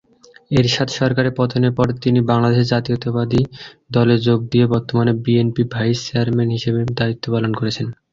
এরশাদ 0.51 0.89
সরকারের 0.91 1.33
পতনের 1.35 1.73
পর 1.73 1.87
তিনি 2.03 2.19
বাংলাদেশ 2.31 2.63
জাতীয়তাবাদী 2.69 3.41
দলে 3.91 4.15
যোগ 4.27 4.39
দিয়ে 4.51 4.65
বর্তমানে 4.73 5.11
বিএনপির 5.23 5.67
ভাইস 5.73 5.97
চেয়ারম্যান 6.07 6.49
হিসেবে 6.57 6.79
দায়িত্ব 6.99 7.25
পালন 7.33 7.51
করছেন। 7.59 7.87